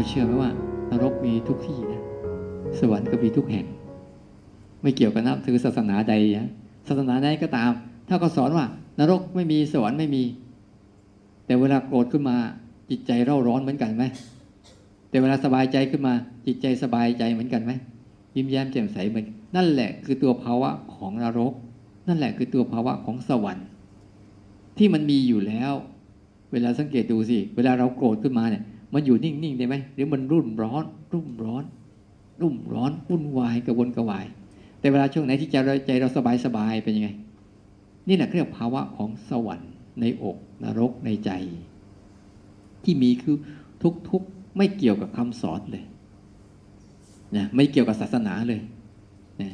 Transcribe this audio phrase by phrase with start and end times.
[0.00, 0.52] เราเชื่อไหมว่า
[0.90, 2.02] นรกมีทุกที่นะ
[2.78, 3.66] สวรรค์ก็มีทุกแห่ง
[4.82, 6.48] ไม่เกี่ยวกับนับถือศาสนาใดนะ
[6.88, 7.70] ศาสนาใดก็ตาม
[8.08, 8.66] ถ้าก็สอนว่า
[8.98, 10.24] นรกไม่มีสวรรค์ไม่มี
[11.46, 12.36] แต่เวลาโกรธขึ้นมา
[12.90, 14.04] จิตใจเร่าร้อนเหมือนกันไหม
[15.08, 16.14] แต่เวลาสบายใจขึ้นมา
[16.46, 17.72] จิตใจสบายใจเหมือนกันไหม
[18.34, 19.26] ยิ้มแย้มแจ่มใสเหมือน
[19.56, 21.52] นั่นแหละคือตัวภาวะของนรก
[22.08, 23.66] นั่นแหละคือตัวภาวะของสวรรค์
[24.78, 25.72] ที่มันมีอยู่แล้ว
[26.52, 31.64] เวลาสังเกตดูสิ เวลาเราโกรธขึ้นมาเนี่ย มันอยู่นิ่งๆได้ไหมหรือมันรุ่นร้อน รุ่มร้อน
[32.40, 34.26] รุ่มร้อนวุ่นวายกระวนกระวาย
[34.80, 37.08] แต่เวลาช่วงไหนที่ใจเราใจเราสบายสบายเป็นยังไง
[38.08, 41.30] นี่แหละเรียกภาวะของสวรรค์ในอกนรกในใจ
[42.84, 43.36] ที่มีคือ
[44.10, 45.84] ทุกๆไม่เกี่ยวกับคำสอนเลย
[47.36, 48.60] นะไม่เกี่ยวกับศาสนาเลย
[49.40, 49.50] นะ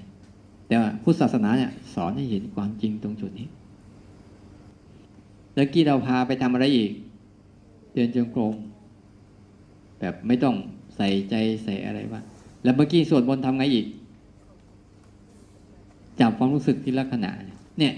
[0.67, 3.49] แต่ว่าพุทธศาสนาเนี่ยสอนให้เห็นความจริงตรงจุดนี้
[5.55, 6.93] แล้วกี้เราพาไปทำอะไรอีก
[7.95, 8.55] เดินจงกรม
[10.01, 10.55] แบบไม่ต้อง
[10.97, 12.21] ใส่ใจใส่อะไรว่า
[12.63, 13.87] แล้วเมื่อกี้สวดมนต์ทำไงอีก
[16.21, 17.31] จับความรู้สึกที่ลักษณะ
[17.79, 17.95] เนี่ย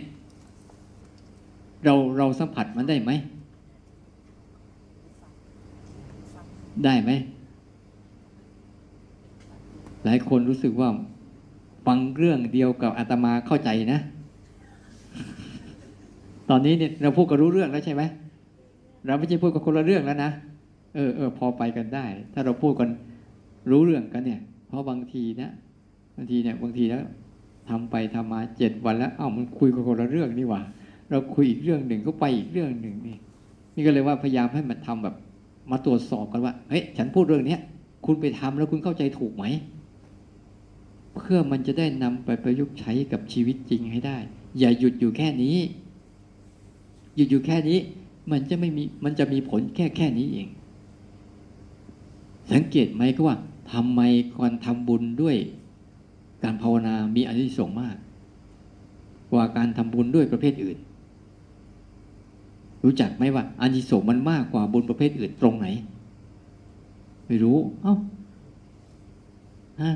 [1.84, 3.10] เราเราสัมผัสมันได้ไหม
[6.84, 7.10] ได้ไหม
[10.04, 10.88] หลายคนรู้สึกว่า
[11.86, 14.00] ฟังเรื่องเดียวกับอาตมาเข้าใจนะ
[16.50, 18.02] ตอนนี้เนี่ยเราพูดกันรู้เรื่องแล้วใช่ไหม
[19.06, 20.30] เราไม่ใช่พูดกับคนละเรื่องแล้วนะ
[20.94, 22.89] เออเออพอไปกันได้ ถ้าเราพูดกัน
[23.70, 25.50] รู้เรื่องกันเนี่ย เพราะบางทีนะ
[26.17, 27.03] บางทีเนี่ยบางทีแล้ว
[27.69, 30.62] ทำไปทำมาเจ็ดวันแล้ว เอ้ามันคุยกับคนละเรื่องนี่หว่า
[31.11, 33.16] เราคุยอีกเรื่องหนึ่งก็ไปอีกเรื่องหนึ่งนี่
[33.75, 35.14] นี่ก็เลยว่าพยายามให้มันทำแบบ
[35.70, 37.61] มาตรวจสอบกันว่าเฮ้ยฉันพูดเรื่องเนี้ย
[38.05, 39.44] คุณไปทำแล้วคุณเข้าใจถูกไหม
[41.16, 44.19] เพื่อมันจะได้นำไปประยุกต์ใช้กับชีวิตจริงให้ได้
[44.59, 45.56] อย่าหยุดอยู่แค่นี้
[47.16, 47.78] หยุดอยู่แค่นี้
[48.33, 50.48] มันจะไม่มีมันจะมีผลแค่แค่นี้เอง
[52.52, 53.36] สังเกตไหมก็ว่า
[53.72, 54.00] ทำไม
[54.38, 55.36] การทำบุญด้วย
[56.44, 57.97] การภาวนามีอานิสงส์มาก
[59.31, 60.78] กว่าการทำบุญด้วยประเภทอื่น
[62.84, 65.66] รู้จักไหมว่าอานิสงส์มันมากกว่าบุญประเภทอื่นตรงไหน
[67.26, 67.97] ไม่รู้ เอา้า
[69.82, 69.92] ฮะ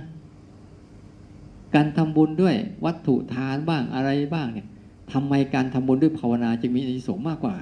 [1.74, 2.54] การทำบุญด้วย
[2.84, 4.66] วัตถุทานบ้างอะไรบ้างเนี่ย
[5.12, 7.56] ทำไมการทำบุญด้วยภาวนาจึงมีอานิสงส์มากกว่า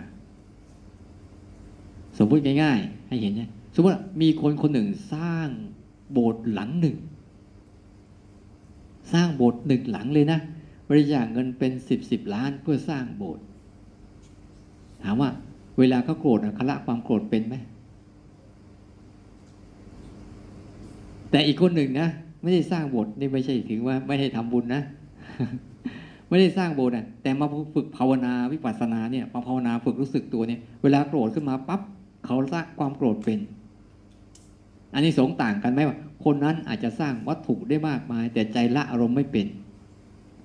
[2.18, 3.42] สมมติง่าย ๆ ให้เห็นไง
[3.75, 5.48] สมมติมีคนคนหนึ่งสร้าง
[6.12, 6.97] โบสถ์หลังหนึ่ง
[9.12, 10.38] สร้างโบสถ์หนึ่งหลังเลยนะ
[10.88, 13.44] บริจาคเงินเป็นสิบสิบล้านเพื่อสร้างโบสถ์
[15.03, 15.30] ถามว่า
[15.78, 17.54] เวลาเขาโกรธคละความโกรธเป็นไหม
[21.30, 22.09] แต่อีกคนหนึ่งนะ
[22.42, 24.82] ไม่ได้สร้างโบสถ์นี่ไม่ใช่ถึงว่า ไม่ให้ทำบุญนะ
[26.28, 31.80] ไม่ได้สร้างโบสถ์นะแต่มาฝึกภาวนาวิปัสสนาเนี่ยมาภาวนาฝึกรู้สึกตัวเนี่ย เวลาโกรธขึ้นมาปั๊บ
[32.26, 33.38] เขาสร้างความโกรธเป็น
[34.94, 39.46] อันนี้สงต่างกันไหมว่า คนนั้นอาจจะสร้างวัตถุได้มากมาย แต่ใจละอารมณ์ไม่เป็น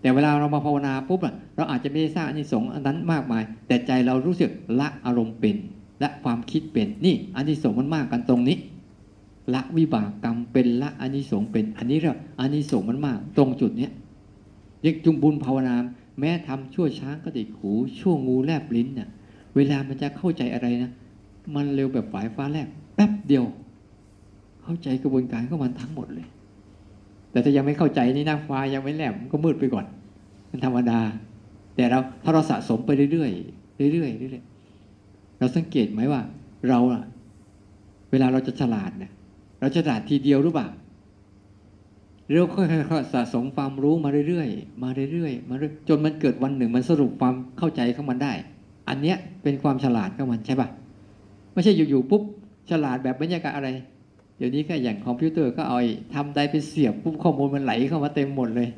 [0.01, 1.19] แต่เวลาเรามาภาวนาปุ๊บ
[1.55, 5.55] เราอาจจะไม่ได้สร้างอันนี้สงอันนั้นมากมาย แต่ใจเรารู้สึกละอารมณ์เป็น
[5.99, 8.57] และความคิดเป็นนี่อันนี้สงมันมากกันตรงนี้
[9.53, 13.91] ละวิบากกรรมเป็นละอานิสงส์เป็น อันนี้เราอานิสงส์มันมากตรงจุดเนี้ย
[14.85, 15.75] ยกจุมบุญภาวนา
[16.19, 19.09] แม้ทำชั่วช้างก็ติดขูชั่วงูแลบลิ้นเนี่ย
[19.55, 20.91] เวลามันจะเข้าใจอะไรนะ
[21.55, 23.45] มันเร็วแบบฝายฟ้าแลบแป๊บเดียว
[24.65, 26.27] เข้าใจกระบวนการของมันทั้งหมดเลย
[27.31, 29.85] แต่ถ้ายังไม่เข้าใจนี่นะฟ้ายังไม่แหลมันก็มืดไปก่อน
[30.47, 30.99] เป็นธรรมดา
[31.75, 36.21] แต่เราถ้าเราสะสมไปเรื่อยๆเรื่อยๆเรื่อยๆเราสังเกตไหมว่า
[36.69, 37.03] เราอะ
[38.11, 39.11] เวลาเราจะฉลาดเนี่ย
[39.59, 40.67] เราจะด่าทีเดียวหรือเปล่า
[42.31, 42.61] เราค่
[42.95, 48.33] อยๆสะสมความรู้มาเรื่อยๆมาเรื่อยๆมาเรื่อยจนมันเกิดวันหนึ่งมันสรุปความเข้าใจของมันได้
[48.89, 50.69] อันเนี้ยเป็นความฉลาดของมันใช่ปะ
[51.53, 52.21] ไม่ใช่อยู่ๆปุ๊บ
[52.71, 53.69] ฉลาดแบบบรรยากาศอะไร
[54.37, 55.77] เดี๋ยวนี้ก็อย่างคอมพิวเตอร์ก็เอา
[56.13, 58.69] ทำได้ไปเสียบปุ๊บข้อมูลมันไหลเข้ามาเต็มหมดเลย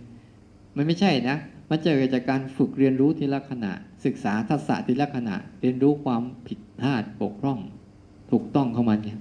[0.75, 1.37] มันไม่ใช่นะ
[1.69, 3.71] มันจะเกิดจากการฝึกเรียนรู้ทีละขณะ
[4.05, 7.59] ศึกษาทักษะทีละขณะ เรียนรู้ความผิดพลาดบกพร่อง
[8.31, 9.19] ถูกต้องของมันเนี่ย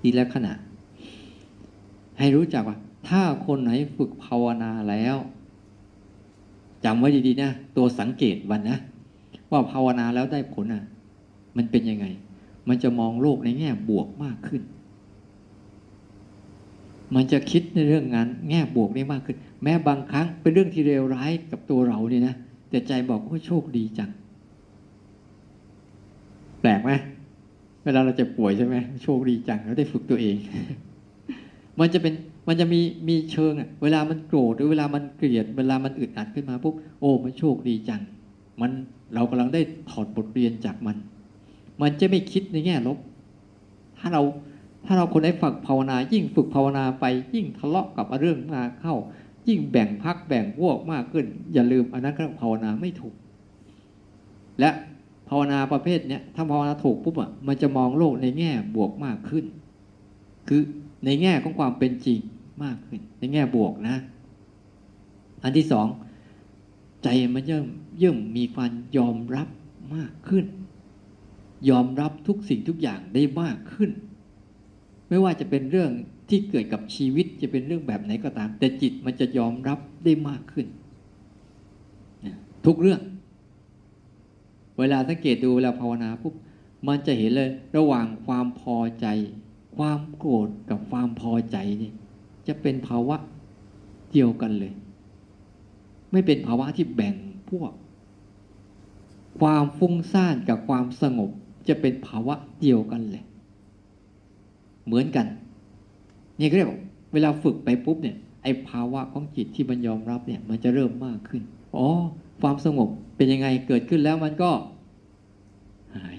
[0.00, 0.52] ทีละขณะ
[2.18, 5.16] ให้รู้จักว่า ถ้าคนไหนฝึกภาวนาแล้ว
[6.84, 8.78] จำไว้ดีๆนะตัวสังเกตวันนะ
[9.50, 10.82] ว่าภาวนาแล้วได้ผลอะ
[11.56, 12.06] มันเป็นยังไง
[12.68, 14.62] มันจะมองโลกในแง่บวกมากขึ้น
[17.14, 22.34] มันจะคิดในเรื่องงานแง่บวกได้มากขึ้น แม้บางครั้งเป็นเรื่องที่เลวร้ายกับตัวเราเนี่ยนะ
[22.70, 24.10] แต่ใจบอกว่าโชคดีจัง
[26.60, 26.90] แปลกไหม
[27.84, 30.36] เวลาเราจะป่วยใช่ไหมโชคดีจังเราได้ฝึกตัวเอง
[31.80, 32.14] มันจะเป็น
[32.48, 38.00] มันจะมีมีเชิงอะเวลามันโกรธหรือเวลามันเกลียด เวลามันอึดอัดขึ้นมาปุ๊บโอ้มันโชคดีจัง
[38.60, 38.70] มัน
[39.14, 39.60] เรากำลังได้
[39.90, 40.96] ถอดบทเรียนจากมัน
[41.82, 42.98] มันจะไม่คิดในแง่ลบ
[43.98, 44.22] ถ้าเรา
[44.86, 47.04] ถ้าเราคนได้ฝึกภาวนา ยิ่งฝึกภาวนาไป
[47.34, 48.94] ยิ่งทะเลาะกับเรื่องมาเข้า
[49.48, 53.14] ยิ่งแบ่งพักแบ่งพวกมากขึ้น อย่าลืมอันนั้นก็ภาวนาไม่ถูก
[54.60, 54.70] และ
[55.28, 59.44] ภาวนาประเภทเนี้ยถ้าภาวนาถูกปุ๊บอะมันจะมองโลกในแง่บวกมากขึ้น
[60.48, 60.62] คือ
[61.04, 62.20] ในแง่ของความเป็นจริง
[62.64, 63.96] มากขึ้น ในแง่บวกนะ
[65.42, 65.86] อันที่สอง
[67.02, 67.66] ใจมันเยิ่ม
[67.98, 69.48] เยิ่มมีความยอมรับ
[69.94, 70.44] มากขึ้น
[71.70, 73.90] ยอมรับทุกสิ่งทุกอย่างได้มากขึ้น
[75.10, 75.90] ไม่ว่าจะเป็นเรื่อง
[76.28, 80.66] ที่เกิดกับชีวิตจะเป็นเรื่องแบบไหนก็ตาม แต่จิตมันจะยอมรับได้มากขึ้น
[82.66, 83.00] ทุกเรื่อง
[84.78, 86.34] เวลาสังเกตดูเวลาภาวนาปุ๊บ
[86.88, 89.06] มันจะเห็นเลย ระหว่างความพอใจ
[89.76, 91.92] ความโกรธกับความพอใจนี่
[92.46, 93.16] จะเป็นภาวะ
[94.12, 94.72] เดียวกันเลย
[96.12, 97.14] ไม่เป็นภาวะที่แบ่ง
[97.50, 97.72] พวก
[99.40, 101.30] ความฟุ้งซ่านกับความสงบ
[101.68, 103.24] จะเป็นภาวะเดียวกันเลย
[104.90, 105.26] เหมือนกัน
[106.40, 106.70] นี่ก็เรียก
[107.12, 111.42] เวลาฝึกไปปุ๊บเนี่ยไอ้ภาวะของจิตที่มันยอมรับเนี่ย มันจะเริ่มมากขึ้น
[111.76, 111.86] อ๋อ
[112.42, 114.50] ความสงบเป็นยังไงเกิดขึ้นแล้วมันก็
[115.96, 116.16] หาย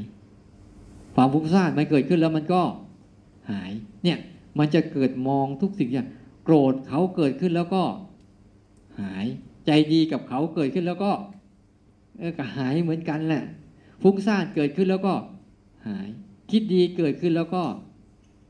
[1.15, 2.61] ความฟุ้งซ่านมันเกิดขึ้นแล้วมันก็
[3.51, 3.71] หาย
[4.03, 4.17] เนี่ย
[4.59, 6.07] มันจะเกิดมองทุกสิ่งอย่าง
[6.43, 7.83] โกรธเขาเกิดขึ้นแล้วก็
[9.01, 9.25] หาย
[9.65, 11.11] ใจดีกับเขาเกิดขึ้นแล้วก็
[12.17, 13.43] เออก็หายเหมือนกันแหละ
[14.01, 15.13] ฟุ้งซ่านเกิดขึ้นแล้วก็
[15.87, 16.07] หาย
[16.51, 17.63] คิดดีเกิดขึ้นแล้วก็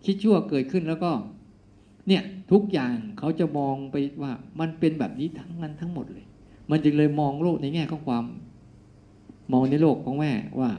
[0.05, 1.11] คิดชั่วเกิดขึ้นแล้วก็
[2.07, 6.25] เนี่ยทุกอย่างเขาจะมองไปว่ามันเป็นแบบนี้ทั้งนั้นทั้งหมดเลย
[6.69, 8.25] มันจึงเลยมองโลกในแง่ของความ
[9.53, 10.69] มองในโลกของแม่ว่า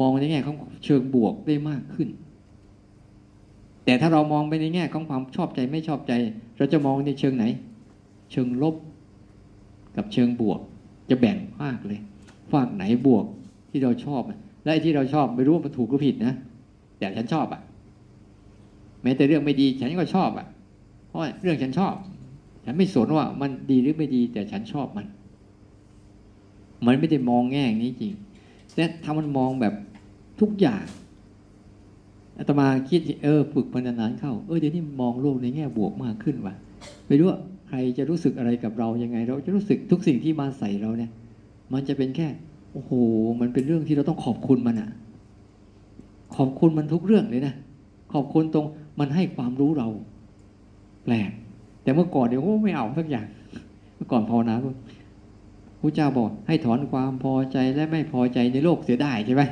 [0.00, 2.08] มองในแง่ของเชิงบวกได้มากขึ้น
[3.84, 6.12] แต่ถ้าเรามองไปในแง่ของความชอบใจไม่ชอบใจ
[6.56, 7.44] เราจะมองในเชิงไหน
[8.32, 8.74] เชิงลบ
[9.96, 10.60] กับเชิงบวก
[11.10, 12.00] จะแบ่งภาคเลย
[12.52, 13.24] ภาคไหนบวก
[13.70, 14.22] ที่เราชอบ
[14.64, 16.34] และที่เราชอบไม่รู้ว่ามันถูกหรือผิดนะ
[16.98, 17.60] แต่ฉันชอบอะ
[19.02, 20.46] แม้แต่เรื่องไม่ดีฉันก็ชอบอะ
[21.08, 21.94] เพราะเรื่องฉันชอบ
[22.64, 25.06] ฉันไม่สนว่ามันดีหรือไม่ดี แต่ฉันชอบมัน
[26.86, 28.12] มันไม่ได้มองแง่นี้จริง
[28.74, 29.74] แต่ถ้ามันมองแบบ
[30.40, 30.84] ทุกอย่าง
[32.38, 36.54] อาตมาคิดเออฝึกมันนานๆเข้า เออเดี๋ยวนี้มองโลกในแง่บวกมากขึ้นว่ะ
[37.06, 37.38] ไม่รู้ว่า
[37.68, 41.10] ใครจะรู้สึกอะไรกับเรายังไง เราจะรู้สึกทุกสิ่งที่มาใส่เราเนี่ย
[41.72, 42.28] มันจะเป็นแค่
[42.72, 42.92] โอ้โห
[43.40, 44.90] มันเป็นเรื่องที่เราต้องขอบคุณมันอะ
[46.36, 47.54] ขอบคุณมันทุกเรื่องเลยนะ
[48.12, 48.66] ขอบคุณตรง
[49.00, 49.88] มันให้ความรู้เรา
[51.04, 51.30] แปลก
[51.82, 53.26] แต่เมื่อก่อนเดี๋ยวโอ้ไม่เอาสักอย่าง
[53.94, 54.54] เมื่อก่อนภาวนา
[55.80, 59.42] พระเจ้าบอก ให้ถอนความพอใจและไม่พอใจในโลกเสียได้ใช่ไหม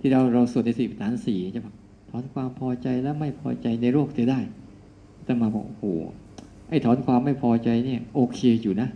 [0.00, 1.74] ที่เราเราสวดในสี่ฐานสี่ใช่ปะ
[2.10, 4.40] ถอนความพอใจและไม่พอใจในโลกเสียได้
[5.24, 5.84] แต่มาบอกโอ้โห
[6.68, 8.88] ไอ้ถอนความไม่พอใจเนี่ย โอเคอยู่นะ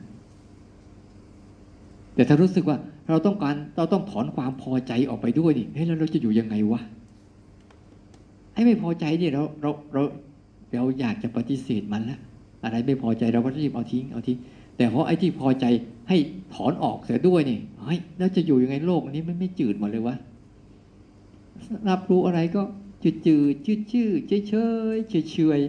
[2.15, 2.77] แต่ถ้ารู้สึกว่า
[3.09, 6.81] เราต้องการเราต้องถอนความพอใจออกไปด้วยนี่เฮ้ยแล้วเราจะอยู่ยังไงวะ
[8.57, 10.03] ไอ้ไม่พอใจเนี่ยเราเราเรา
[10.75, 12.21] เราอยากจะปฏิเสธมันแล้ว
[12.65, 14.39] อะไรไม่พอใจเราก็รีบเอาทิ้งเอาทิ้ง
[14.77, 15.65] แต่เพราะไอ้ที่พอใจ
[16.09, 16.17] ให้
[16.55, 20.17] ถอนออกเสียด้วยนี่เฮ้ยแล้วจะอยู่ยังไงโลกนี้มันไม่จืดหมดเลยวะ
[21.89, 22.63] รับรู้อะไรก็
[23.03, 24.55] จืดจืดชืดชืดเฉยเฉ
[24.95, 25.61] ยเฉยเฉย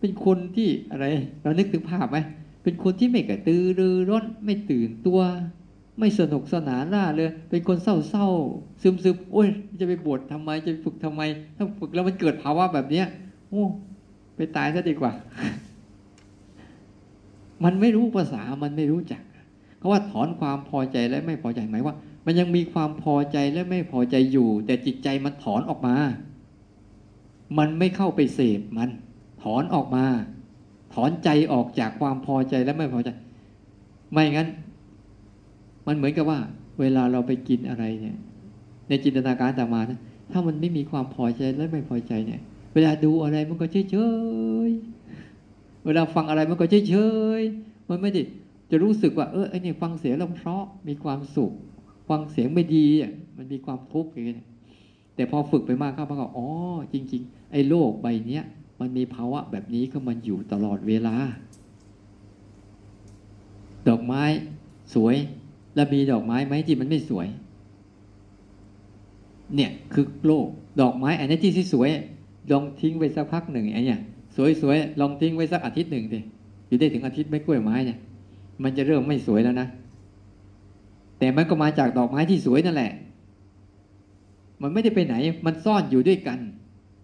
[0.00, 1.04] เป็นคนที่อะไร
[1.42, 2.18] เรานึกถึงภาพไหม
[2.62, 5.20] เป็นคนที่ไม่กระตือรือร้นไม่ตื่นตัว
[5.98, 8.26] ไม่สนุกสนานล่าเลย เป็นคนเศร้าเศร้า
[8.82, 9.48] ซึมซึมโอ้ย
[9.80, 11.22] จะไปบวชทำไมจะฝึกทำไม
[11.56, 13.06] ถ้าฝึกแล้วมันเกิดภาวะแบบเนี้ย
[13.50, 13.64] โอ้
[14.36, 15.12] ไปตายซะดีกว่า
[17.64, 19.22] มันไม่รู้ภาษามันไม่รู้จัก
[19.78, 25.96] เขาว่าถอนความพอใจและไม่พอใจหมายว่า มันยังมีความพอใจและไม่พอใจอยู่ แต่จิตใจมันถอนออกมา
[27.58, 28.90] มันไม่เข้าไปเสพมัน
[29.42, 30.04] ถอนออกมา
[30.94, 33.08] ถอนใจออกจากความพอใจและไม่พอใจ
[34.12, 34.48] ไม่งั้น
[35.86, 36.38] มันเหมือนกับว่า
[36.80, 38.16] เวลาเราไปกินอะไรเนี่ย
[38.88, 40.00] ในจินตนาการต่างมานะ
[40.32, 42.40] ถ้ามันไม่มีความพอใจและไม่พอใจเนี่ย
[42.74, 43.96] เวลาดูอะไรมันก็เฉยเฉ
[44.68, 44.70] ย
[45.84, 46.94] เวลาฟังอะไรมันก็เฉยเฉ
[47.40, 47.42] ย
[47.88, 48.22] มันไม่ได้
[48.70, 51.52] จะรู้สึกว่าเออไอเนี่ยฟังเสียงเราเพราะมีความสุข
[52.08, 54.38] ฟังเสียงไม่ดีอะมันมีความทุกข์อย่างเงี้ย
[55.14, 56.48] แต่พอฝึกไปมากเข้ามันก็อ๋อ
[56.92, 58.44] จริง ๆ ไอ้โลกใบเนี้ย
[58.80, 61.16] มันมีภาวะแบบนี้ก็มันอยู่ตลอดเวลา
[63.88, 64.22] ดอกไม้
[64.94, 65.16] สวย
[65.76, 67.26] แล้วมีดอกไม้ไหมที่มันไม่สวย
[69.54, 70.46] เนี่ยคือโลก
[70.80, 71.88] ดอกไม้อันนี้ที่สวย
[72.52, 74.00] ลองทิ้งไว้สักพักหนึ่งไอ้เนี่ย
[74.62, 76.18] สวยๆลองทิ้งไว้สักอาทิตย์หนึ่งสิ
[76.68, 77.98] อยู่ได้ถึงอาทิตย์ไม่กล้วยไม้เนี่ย
[78.62, 79.68] มันจะเริ่มไม่สวยแล้วนะ
[81.18, 82.92] แต่มันก็มาจากดอกไม้ที่สวยนั่นแหละ
[84.62, 85.14] มันไม่ได้ไปไหน
[85.46, 86.38] มันซ่อนอยู่ด้วยกัน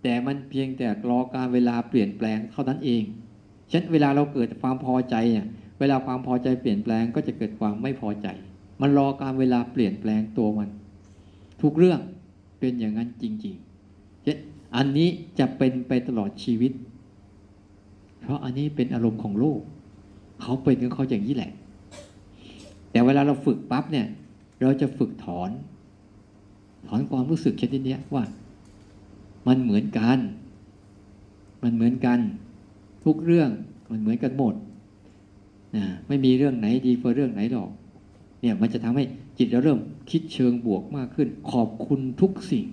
[0.02, 3.02] แต่มันเพียงแต่รอการเวลาเปลี่ยนแปลงเท่านั้นเอง
[3.70, 5.46] ฉะนั้นเวลาเราเกิดความพอใจเนี่ย
[5.80, 8.28] เวลาความพอใจเปลี่ยนแปลงก็จะเกิดความไม่พอใจ
[8.82, 10.68] มันรอการเวลาเปลี่ยนแปลงตัวมัน
[11.62, 12.00] ทุกเรื่อง
[12.60, 14.38] เป็นอย่างนั้นจริงๆเช่น
[14.76, 15.08] อันนี้
[15.38, 16.72] จะเป็นไปตลอดชีวิต
[18.20, 19.60] เพราะอันนี้เป็นอารมณ์ของโลก
[20.42, 21.52] เขาเป็นของเขาอย่างนี้แหละ
[22.90, 24.06] แต่เวลาเราฝึกปั๊บเนี่ย
[24.60, 25.50] เราจะฝึกถอน
[26.86, 28.24] ถอนความรู้สึกชนิดนี้ว่า
[29.46, 30.18] มันเหมือนกัน
[31.62, 32.18] มันเหมือนกัน
[33.04, 33.50] ทุกเรื่อง
[33.90, 34.54] มันเหมือนกันหมด
[35.76, 37.70] นะไม่มีเรื่องไหนดีกว่าเรื่องไหนหรอก
[38.42, 39.04] เนี่ยมันจะทำให้
[39.38, 39.78] จิตเราเริ่ม
[40.10, 42.66] คิดเชิงบวกมากขึ้น ขอบคุณทุกสิ่ง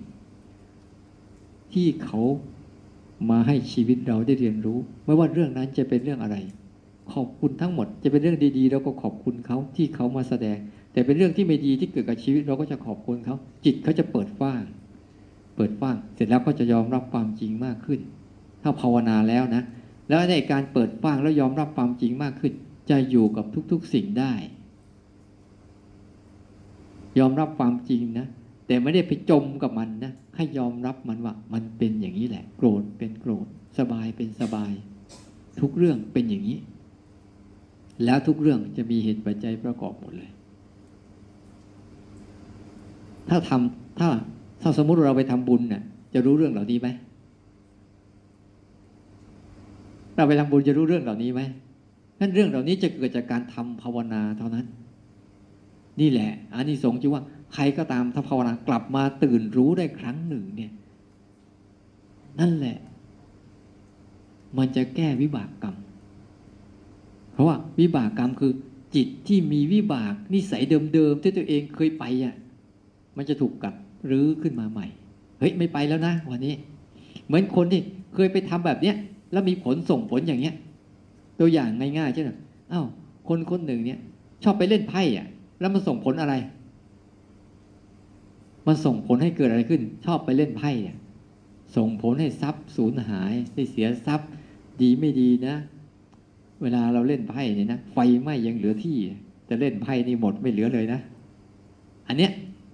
[1.72, 2.20] ที่เขา
[3.30, 6.36] มาให้ชีวิตเราได้เรียนรู้ ไม่ว่าเรื่องนั้นจะเป็นเรื่องอะไร
[7.12, 10.58] ขอบคุณทั้งหมด จะเป็นเรื่องดีๆเราก็ขอบคุณเขาที่เขามาแสดง
[10.92, 14.62] แต่เป็นเรื่องที่ไม่ดีที่เกิดกับชีวิตเราก็จะขอบคุณเขา จิตเขาจะเปิดฟ้าง
[15.56, 18.00] เปิดฟ้าง เสร็จแล้วก็จะยอมรับความจริงมากขึ้น
[18.62, 19.62] ถ้าภาวนาแล้วนะ
[20.08, 22.52] แล้วในการเปิดฟ้างแล้วยอมรับความจริงมากขึ้น
[22.90, 24.32] จะอยู่กับทุกๆสิ่งได้
[27.18, 28.26] ยอมรับความจริงนะ
[28.66, 33.46] แต่ไม่ได้ไปจมกับมันนะ ให้ยอมรับมันว่ามันเป็นอย่างนี้แหละ โกรธเป็นโกรธ
[33.78, 34.72] สบายเป็นสบาย
[35.60, 36.58] ทุกเรื่องเป็นอย่างนี้
[38.04, 40.30] แล้วทุกเรื่องจะมีเหตุปัจจัยประกอบหมดเลย
[43.28, 44.08] ถ้าทำถ้า
[44.62, 45.82] ถ้าสมมุติเราไปทำบุญเนี่ย
[46.14, 46.88] จะรู้เรื่องเหล่านี้ไหม
[50.14, 51.40] เราไปทำบุญจะรู้เรื่องเหล่านี้ไหม
[52.20, 54.66] นั่นเรื่องเหล่านี้จะเกิดจากการทำภาวนาเท่านั้น
[56.00, 57.22] นี่แหละอันนี้สงฆ์ว่า
[57.54, 60.72] ใครก็ตามถ้าภาวนากลับมาตื่นรู้ได้ครั้งหนึ่งเนี่ย
[62.40, 62.76] นั่นแหละ
[64.58, 65.76] มันจะแก้วิบากกรรม
[67.32, 68.52] เพราะว่าวิบากกรรมคือ
[68.94, 70.62] จิตที่มีวิบากนิสัย
[70.94, 72.34] เดิมๆที่ตัวเองเคยไปอะ
[73.16, 73.74] มันจะถูกกัด
[74.10, 74.86] รื้อขึ้นมาใหม่
[75.38, 76.54] เฮ้ยไม่ไปแล้วนะวันนี้
[77.26, 77.80] เหมือนคนที่
[78.14, 78.96] เคยไปทำแบบเนี้ย
[79.32, 80.54] แล้วมีผลส่งผลอย่างเนี้ย
[81.40, 82.26] ตัวอย่างง่ายๆเช่น
[82.72, 82.86] อ้าว
[83.28, 83.98] คนคนหนึ่งเนี่ย
[84.42, 85.26] ชอบไปเล่นไพ่อะ
[85.60, 86.34] แล้วมันส่งผลอะไร
[88.66, 90.96] มันส่งผลให้เกิดอะไรขึ้น ชอบไปเล่นไพ่เนี่ย
[91.76, 94.28] ส่งผลให้ทรัพย์สูญหายให้เสียทรัพย์
[94.82, 95.56] ดีไม่ดีนะ
[96.62, 98.96] เวลาเราเล่นไพ่เนี่ยนะไฟไหม้ยังเหลือที่
[99.46, 101.00] แต่เล่นไพ่นี่หมดไม่เหลือเลยนะ
[102.08, 102.32] อันเนี้ย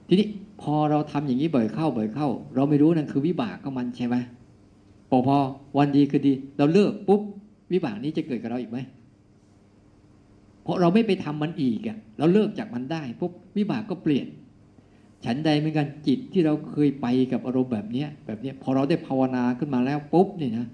[0.08, 0.28] ทีนี้
[0.62, 4.16] พอเราทำอย่างนี้บ่อยเข้าบ่อยเข้า เราไม่รู้นั่นคือวิบากของมันใช่ไหม
[5.10, 5.36] พอพอ
[5.78, 7.20] วันดีคือดี เราเลิกปุ๊บ
[7.72, 8.78] วิบากนี้จะเกิดกับเราอีกไหม
[10.66, 14.26] เพราะเราไม่ไปทำมันอีกอะเราเลิกจากมันได้ปุ๊บวิบากก็เปลี่ยน
[15.24, 20.66] ฉันใดเหมือนกันจิตที่เราเคยไปกับอารมณ์แบบเนี้ยแบบเนี้ยพอเราได้ภาวนาขึ้นมาแล้วปุ๊บเนี่ยนะ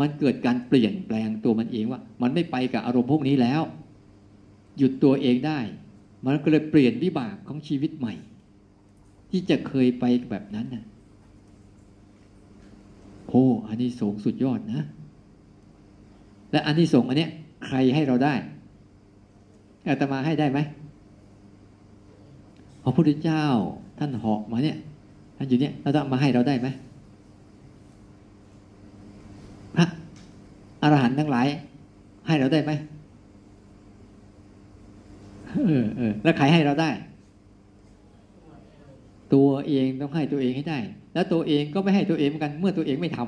[0.00, 3.62] มันเกิดการเปลี่ยนแปลงตัวมันเองว่า มันไม่ไปกับอารมณ์พวกนี้แล้ว
[4.78, 5.58] หยุดตัวเองได้
[6.26, 8.14] มันก็เลยเปลี่ยนวิบากของชีวิตใหม่
[9.30, 10.84] ที่จะเคยไปแบบนั้นนะ
[13.28, 14.82] โอ้อันนี้สูงสุดยอดนะ
[16.52, 17.30] และอันนี้ส่งอันเนี้ย
[17.66, 18.34] ใครให้เราได้
[19.86, 20.58] อาตมาให้ได้ไหม
[22.82, 23.44] พระพุทธเจ้า
[23.98, 24.76] ท่านเหาะมาเนี่ย
[25.36, 26.68] ท่านอยู่เนี่ยเราต้องมาให้เราได้ไหม
[29.76, 29.86] พระ
[30.82, 31.46] อรหันต์ทั้งหลาย
[32.26, 32.72] ให้เราได้ไหม
[35.66, 36.90] เออเออแล้วใครให้เราได้
[39.34, 40.78] ตัวเองต้องให้ตัวเองให้ได้
[41.14, 43.18] แล้วตัวเองก็ไม่ให้ตัวเองเหมือนกัน เมื่อตัวเองไม่ท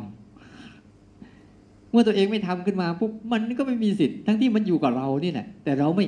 [0.70, 6.06] ำเมื่อตัวเองไม่ทำขึ้นมาปุ๊บมันก็ไม่มีสิทธิ์ทั้งที่มันอยู่กับเรานี่แหละแต่เราไม่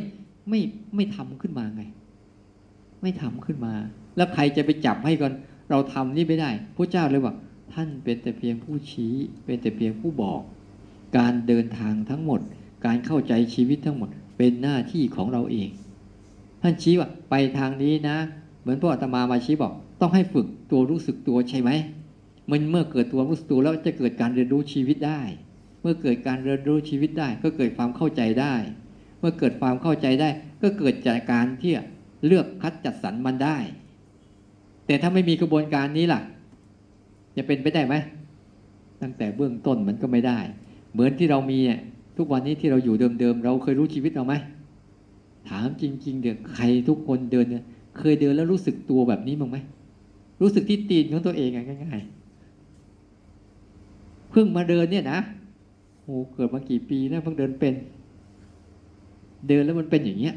[0.48, 0.60] ไม่
[0.94, 1.82] ไม่ทำขึ้นมาไง
[3.02, 3.74] ไม่ทำขึ้นมา
[4.16, 5.32] แล้วใครจะไปจับให้ก่อน
[5.70, 7.34] เราทำนี่ไม่ได้พระเจ้าเลยว่า
[7.72, 9.14] ท่านเป็นแต่เพียงผู้ชี้
[9.44, 10.40] เป็นแต่เพียงผู้บอก
[11.16, 12.40] การเดินทางทั้งหมด
[12.86, 15.68] การเข้าใจชีวิตทั้งหมด เป็นหน้าที่ของเราเอง
[16.62, 18.18] ท่านชี้ว่าไปทางนี้นะ
[18.60, 21.70] เหมือนพ่ออาตมามาชี้บอก ต้องให้ฝึกตัวรู้สึกตัวใช่ไหม
[22.50, 25.20] มันเมื่อเกิดตัวรู้สึกตัวแล้วจะเกิดการเรียนรู้ชีวิตได้
[25.80, 28.54] เมื่อเกิดการเรียนรู้ชีวิตได้ ก็เกิดความเข้าใจได้
[29.18, 30.28] เมื่อเกิดความเข้าใจได้
[30.62, 31.72] ก็เกิดจากการที่
[32.26, 33.56] เลือกคัดจัดสรรมันได้
[34.86, 36.20] แต่ถ้าไม่มีกระบวนการนี้ล่ะ
[37.36, 37.94] จะเป็นไปได้ไหม
[39.02, 40.38] ตั้งแต่เบื้องต้นมันก็ไม่ได้
[40.92, 41.58] เหมือนที่เรามี
[42.16, 44.34] ทุกวันนี้ที่เราอยู่เดิมๆเราเคยรู้ชีวิตเราไหม
[45.48, 47.64] ถามจริง ๆ เด็กใครทุกคนเดินเนี่ย
[47.98, 49.56] เคยเดินแล้วรู้สึกตัวแบบนี้มั้งไหม
[50.40, 51.50] รู้สึกที่ตีนของตัวเอง
[51.84, 55.18] ง่ายๆเพิ่งมาเดินเนี่ยนะ
[56.02, 57.74] โอ้เกิดมากี่ปีนะเพิ่งเดินเป็น
[59.46, 60.34] เดินแล้วมันเป็นอย่างเงี้ย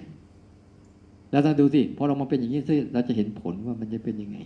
[1.32, 4.38] แล้วต้องดูสิพอเรามาเป็นอย่างนี้ซิเราจะเห็นผลว่ามันจะเป็นยังไง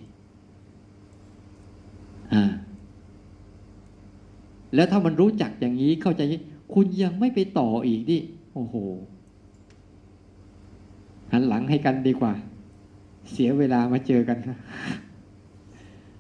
[2.34, 2.44] อ่า
[4.76, 6.22] แล้วถ้ามันรู้จักอย่างนี้เข้าใจ
[6.74, 8.18] คุณยังไม่ไปต่ออีกดิ
[8.54, 8.76] โอ้โห
[11.32, 12.34] หันหลังให้กันดีกว่า
[13.32, 14.38] เสียเวลามาเจอกัน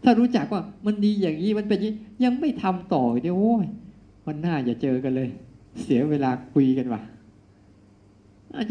[0.04, 3.66] ถ้ารู้จักว่ามันดีอย่างนี้มันเป็นย่างนี้ยังไม่ทำต่อเดี๋ยวโอ้ย
[4.26, 5.30] วันน้าอย่าเจอกันเลย
[5.82, 7.02] เสียเวลาคุยกันว่ะ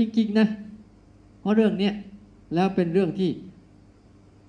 [0.01, 0.47] จริง ๆ นะ
[1.41, 1.95] เพราะเรื่องเนี้ย
[2.55, 3.31] แล้วเป็นเรื่องที่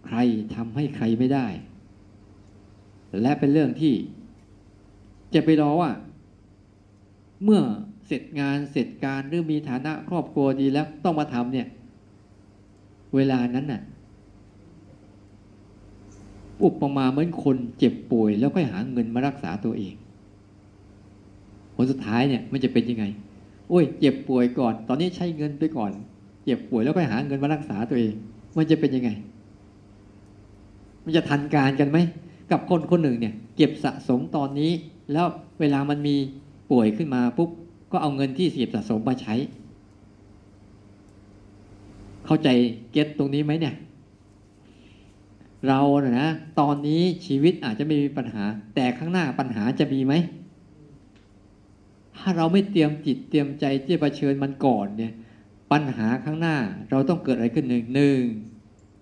[0.05, 0.17] ใคร
[0.55, 1.47] ทำให้ใครไม่ได้
[3.21, 3.93] และเป็นเรื่องที่
[5.33, 5.91] จะไปรอว่า
[7.43, 7.61] เมื่อ
[8.05, 11.67] เสร็จงานเสร็จการหรือมีฐานะครอบครัวดีแล้วต้องมาทำเนี่ย
[13.15, 13.81] เวลานั้นน่ะ
[16.63, 19.95] อุปมาเหมือนคนเจ็บป่วย แล้วก็หาเงินมารักษาตัวเอง
[21.75, 23.05] ผลสุดท้ายเนี่ยมันจะเป็นยังไง
[23.71, 25.91] อ้ยเจ็บป่วยก่อน ตอนนี้ใช้เงินไปก่อน
[26.43, 28.13] เจ็บป่วยแล้วก็หาเงินมารักษาตัวเอง
[28.57, 29.09] มันจะเป็นยังไง
[31.03, 31.97] มันจะทันการกันไหม
[32.51, 34.71] กับคนคนหนึ่งเนี่ย เก็บสะสมตอนนี้
[35.11, 35.27] แล้ว
[35.59, 36.15] เวลามันมี
[36.71, 37.49] ป่วยขึ้นมาปุ๊บ
[37.91, 39.35] ก็เอาเงินที่เสียบสะสมมาใช้
[42.25, 42.49] เข้าใจ
[42.91, 43.75] เก็ตตรงนี้ไหมเนี่ย
[45.67, 46.29] เรานะนะ
[46.59, 48.43] ตอนนี้ชีวิตอาจจะไม่มีปัญหา
[48.75, 50.13] แต่ข้างหน้าปัญหาจะมีไหม
[52.17, 55.13] ถ้าเราไม่เตรียมจิตเตรียมใจที่จะเผชิญมันก่อนเนี่ย
[55.71, 56.57] ปัญหาข้างหน้า
[56.91, 58.21] เราต้องเกิดอะไรขึ้นหนึ่งหนึ่ง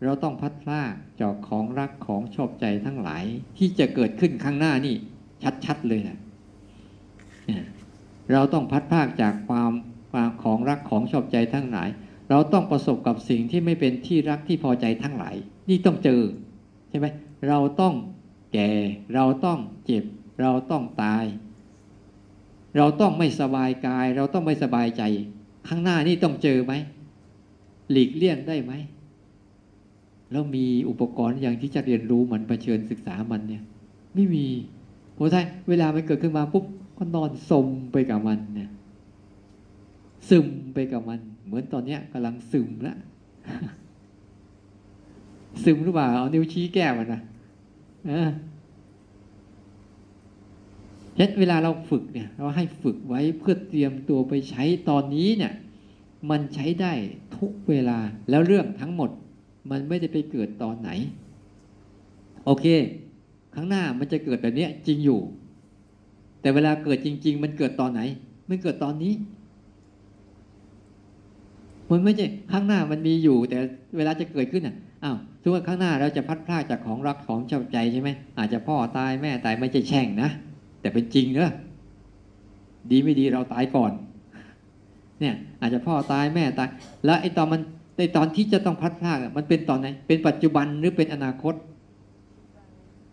[0.04, 3.24] เราต้องพัดพลากจากของรักของชอบใจทั้งหลาย
[3.58, 4.96] ที่จะเกิดขึ้นข้างหน้านี่
[5.66, 6.18] ชัดๆเลยนะ
[8.32, 9.72] เราต้องพัดพากจากความ
[10.12, 11.90] ความของรักของชอบใจทั้งหลาย
[12.30, 15.36] เราต้องประสบกับสิ่งที่ไม่เป็นที่รักที่พอใจทั้งหลาย
[15.70, 16.22] นี่ต้องเจอ
[16.90, 17.08] ใช่ไหม
[17.48, 17.96] เราต้อง
[18.54, 18.72] แก่
[19.16, 20.04] เราต้องเจ็บ
[20.42, 21.26] เราต้องตาย
[22.78, 25.04] เราต้องไม่สบายกาย เราต้องไม่สบายใจ
[25.68, 26.74] ข้างหน้านี่ต้องเจอไหม
[27.92, 28.74] หลีกเลี่ยงได้ไหม
[30.32, 33.64] แล้วมีอุปกรณ์อย่างที่จะเรียนรู้มันเผชิญศึกษามันเนี่ย
[34.14, 34.46] ไม่มี
[35.16, 36.66] โอ้ใช่เวลามันเกิดขึ้นมาปุ๊บ
[36.98, 38.70] ก็นอนสมไปกับมันเนี่ย
[40.30, 42.98] ซึมไปกับมัน เหมือนตอนเนี้ยกำลังซึมแล้ว
[45.64, 47.22] ซึมหรือเปล่าเอานิ้วชี้แก้มันนะ
[48.08, 48.30] เออ
[51.14, 55.54] ฉะนั้นเวลาเราฝึกเนี่ยเราให้ฝึกไว้เพื่อเตรียมตัวไปใช้ตอนนี้เนี่ย
[56.30, 56.94] มันใช้ได้
[57.38, 57.98] ทุกเวลา
[58.30, 59.10] แล้วเรื่องทั้งหมด
[59.72, 60.90] มันไม่ได้ไปเกิดตอนไหน
[62.46, 62.66] โอเค
[63.56, 65.20] ข้างหน้ามันจะเกิดแบบนี้จริงอยู่
[66.42, 68.02] แต่เวลาเกิดจริง ๆ มันเกิดตอนไหน
[68.50, 69.14] มันเกิดตอนนี้
[71.92, 73.58] มันไม่ใช่ข้างหน้ามันมีอยู่ แต่
[73.98, 80.30] เวลาจะเกิดขึ้นอะอ้าวทุกข้างหน้าเราจะพัดพลาดจากของรักของชอบใจใช่ไหมอาจจะพ่อตายแม่ตายไม่ใช่แช่งนะ
[80.84, 81.52] แต่เป็นจริงเนอะ
[82.92, 83.92] ดีไม่ดีเราตายก่อน
[85.20, 86.70] เนี่ยอาจจะพ่อตายแม่ตาย
[87.06, 87.62] แล้วไอ้ตอนมัน
[87.98, 91.54] ในตอนที่จะต้องพัดพลากมันเป็นตอนไหน เป็นปัจจุบันหรือเป็นอนาคต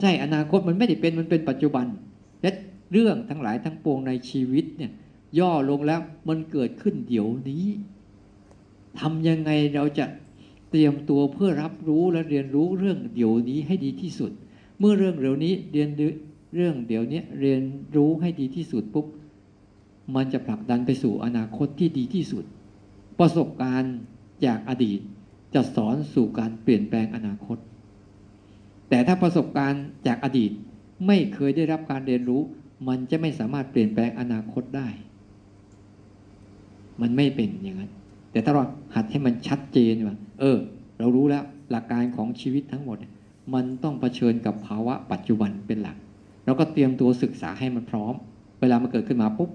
[0.01, 1.87] ใช่อนาคตมันไม่ได้เป็นมันเป็นปัจจุบัน
[2.43, 2.51] และ
[2.93, 4.91] เรื่องทั้งหลายทั้งปวงในชีวิตเนี่ย
[5.39, 7.67] ย่อลงแล้วมันเกิดขึ้นเดี๋ยวนี้
[9.01, 10.07] ทำยังไงเราจะ
[10.71, 14.31] เตรียมตัวเพื่อรับรู้และเรียนรู้เรื่องเดี๋ยวนี้ให้ดีที่สุด
[14.79, 15.89] เมื่อเรื่องเดี๋ยวนี้เรียน
[16.55, 17.63] เรื่องเดี๋ยวนี้เรียน
[17.97, 19.07] รู้ให้ดีที่สุดปุ๊บ
[20.15, 22.45] มันจะผลักดันไปสู่อนาคตที่ดีที่สุด
[23.19, 23.97] ประสบการณ์
[24.45, 24.99] จากอดีต
[25.55, 27.59] จะสอนสู่การเปลี่ยนแปลงอนาคต
[28.89, 30.51] แต่ถ้าประสบการณ์จากอดีต
[31.07, 32.43] ไม่เคยได้รับการเรียนรู้
[32.89, 34.89] มันจะไม่สามารถเปลี่ยนแปลงอนาคตได้
[37.01, 37.93] มันไม่เป็นอย่างนั้น
[38.33, 40.59] แต่ถ้าเราหัดให้มันชัดเจนว่า เออ
[40.99, 42.97] เรารู้แล้วหลักการของชีวิตทั้งหมด
[43.55, 45.97] มันต้องเผชิญกับภาวะปัจจุบันเป็นหลัก
[46.51, 48.15] เราก็เตรียมตัวศึกษาให้มันพร้อม
[48.61, 49.51] เวลามันเกิดขึ้นมาปุ๊บ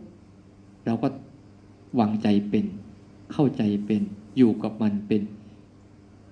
[0.86, 1.08] เราก็
[2.00, 2.66] วางใจเป็น
[3.34, 4.02] เข้าใจเป็น
[4.38, 5.22] อยู่กับมันเป็น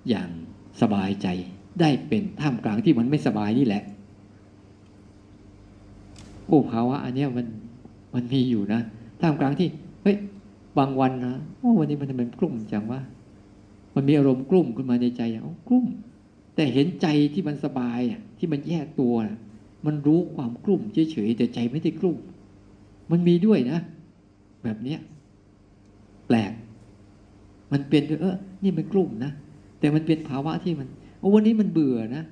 [0.10, 0.30] อย่าง
[0.82, 1.28] สบายใจ
[1.82, 3.84] ได้เป็นท่ามกลางที่มันไม่สบายนี่แหละ
[6.48, 7.46] โอ้ภาวะอันนี้มัน
[8.16, 8.82] มันมีอยู่นะ
[9.22, 9.70] ท่ามกลางที่
[10.04, 10.18] เฮ้ย
[10.78, 13.02] บางวันนะโอ้วันนี้มันเป็นกลุ่มจังว่า
[13.96, 15.86] มันมีอารมณ์กลุ่มขึ้นมาในใจอย่างกลุ่ม
[16.56, 19.40] แต่เห็นใจที่มันสบายอะที่มันแยกตัวนะ
[19.86, 22.18] มันรู้ความกลุ่มเฉยๆแต่ใจไม่ได้กลุ่ม
[23.12, 23.80] มันมีด้วยนะ
[24.64, 25.00] แบบเนี้ย
[26.28, 26.52] แปลก
[27.72, 29.32] มันเป็นเออนี่มันกลุ่มนะ
[29.80, 30.88] แต่มันเป็นภาวะที่มัน
[31.34, 32.24] วันนี้มันเบื่อนะ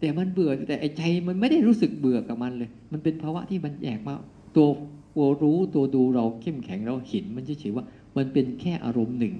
[0.00, 4.14] แต่มันเบื่อแต่ไอ้ใจมันไม่ได้รู้สึกเบื่อกับมันเลย มันเป็นภาวะที่มันแยกมา
[4.56, 4.68] ตัว
[5.16, 7.84] ตัวรู้ตัวดูเราเข้มแข็งเราเห็นมันเฉยๆว่า
[8.16, 9.34] มันเป็นแค่อารมณ์หนึ่ง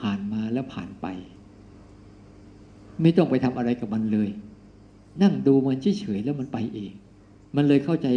[0.00, 1.06] ผ่านมาแล้วผ่านไป
[3.02, 4.30] ไม่ต้องไปทำอะไรกับมันเลย
[5.22, 6.92] นั่งดูมันเฉยๆแล้วมันไปเอง
[7.56, 8.08] มันเลยเข้าใจ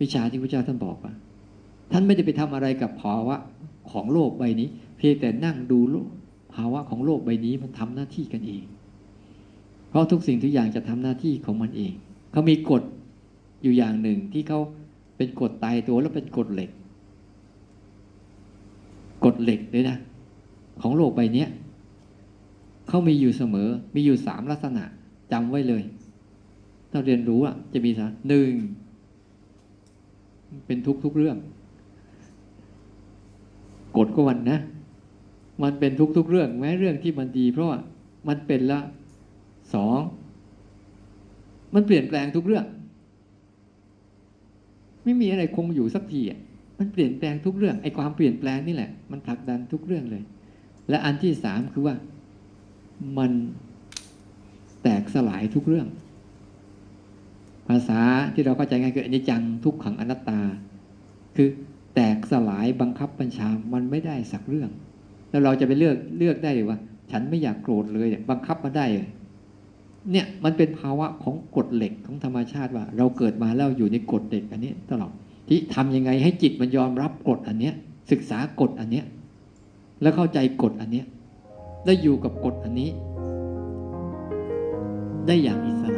[0.00, 1.12] วิชาที่พระเจ้าท่านบอกว่า
[1.92, 3.36] ท่านไม่ได้ไปทำอะไรกับภาวะ
[3.92, 5.78] ของโลกใบนี้ เพียงแต่นั่งดู
[6.54, 8.64] ภาวะของโลกใบนี้มันทำหน้าที่กันเอง
[9.88, 11.92] เพราะทุกสิ่งทุกอย่างจะทำหน้าที่ของมันเอง
[12.32, 12.82] เขามีกฎ
[13.62, 14.60] อยู่อย่างหนึ่งที่เขา
[15.16, 16.70] เป็นกฎตายตัวแล้วเป็นกฎเหล็ก
[19.24, 19.98] กฎเหล็กเลยนะ
[20.82, 21.46] ของโลกใบนี้
[22.88, 24.84] เขามีอยู่เสมอมีอยู่สามลักษณะ
[25.32, 25.82] จำไว้เลย
[26.92, 28.50] ถ้าเรียนรู้อะ จะมีสาหนึ่ง
[30.66, 31.36] เป็นทุกทุกเรื่อง
[33.96, 34.58] กฎก็วันนะ
[35.62, 37.78] มันเป็นทุกทุกเรื่อง แม้เรื่องที่มันดี เพราะว่า
[38.28, 38.80] มันเป็นละ
[39.74, 40.00] สอง
[41.74, 42.64] มันเปลี่ยนแปลงทุกเรื่อง
[45.04, 46.38] ไม่มีอะไรคงอยู่สักทีอะ
[46.78, 50.22] มันเปลี่ยนแปลงทุกเรื่องไอ้ความเปลี่ยนแปลงนี่แหละ มันผลักดันทุกเรื่องเลย
[50.88, 51.94] และอันที่สามคือว่า
[53.18, 53.32] มัน
[54.82, 55.88] แตกสลายทุกเรื่อง
[57.68, 58.00] ภาษา
[58.34, 60.40] ที่เราเข้าใจง่ายคืออนิจจังทุกขังอนัตตา
[61.36, 61.48] คือ
[61.94, 64.70] แตกสลายบังคับบัญชามันไม่ได้สักเรื่อง
[65.30, 66.78] แล้วเราจะไปเลือกเลือกได้เลยว่า
[67.10, 68.86] ฉันไม่อยากโกรธเลยเนี่ยบังคับมาได้
[70.12, 75.12] เนี่ยมันเป็นภาวะของกฎเหล็กของธรรมชาติว่า เราเกิดมาแล้วอยู่ในกฎเหล็กอันนี้ตลอด
[75.48, 77.74] ที่ทำยังไงให้จิตมันยอมรับกฎอันเนี้ย
[78.10, 79.04] ศึกษากฎอันเนี้ย
[80.02, 81.06] แล้วเข้าใจกฎอันเนี้ย
[81.84, 82.90] แล้วอยู่กับกฎอันนี้
[85.26, 85.91] ได้อย่างอิสระ